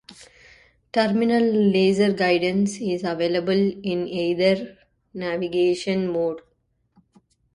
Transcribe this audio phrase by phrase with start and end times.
[0.91, 4.75] Terminal laser guidance is available in either
[5.13, 6.41] navigation mode.